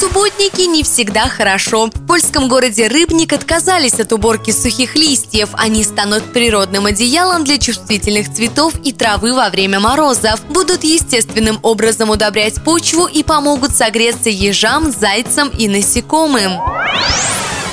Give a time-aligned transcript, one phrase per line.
[0.00, 1.90] Субботники не всегда хорошо.
[1.92, 5.50] В польском городе Рыбник отказались от уборки сухих листьев.
[5.52, 10.42] Они станут природным одеялом для чувствительных цветов и травы во время морозов.
[10.48, 16.79] Будут естественным образом удобрять почву и помогут согреться ежам, зайцам и насекомым.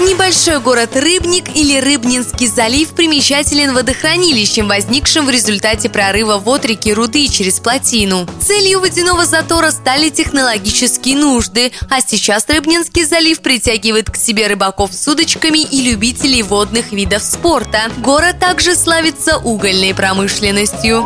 [0.08, 7.28] Небольшой город Рыбник или Рыбнинский залив примечателен водохранилищем, возникшим в результате прорыва вод реки Руды
[7.28, 8.26] через плотину.
[8.40, 15.06] Целью водяного затора стали технологические нужды, а сейчас Рыбнинский залив притягивает к себе рыбаков с
[15.10, 17.92] удочками и любителей водных видов спорта.
[17.98, 21.06] Город также славится угольной промышленностью.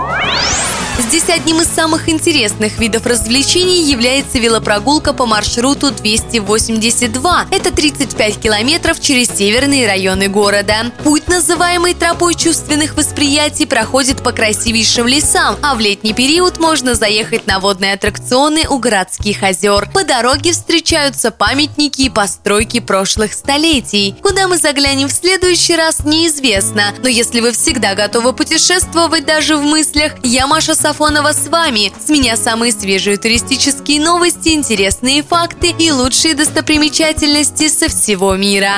[1.22, 7.46] Здесь одним из самых интересных видов развлечений является велопрогулка по маршруту 282.
[7.52, 10.92] Это 35 километров через северные районы города.
[11.04, 17.46] Путь, называемый тропой чувственных восприятий, проходит по красивейшим лесам, а в летний период можно заехать
[17.46, 19.90] на водные аттракционы у городских озер.
[19.94, 24.16] По дороге встречаются памятники и постройки прошлых столетий.
[24.24, 26.96] Куда мы заглянем в следующий раз, неизвестно.
[27.04, 30.74] Но если вы всегда готовы путешествовать даже в мыслях, я Маша
[31.12, 31.92] Сафонова с вами.
[32.00, 38.72] С меня самые свежие туристические новости, интересные факты и лучшие достопримечательности со всего мира.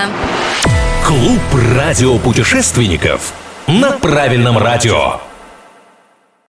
[1.05, 1.39] Клуб
[1.75, 3.33] радиопутешественников
[3.67, 5.19] на правильном радио.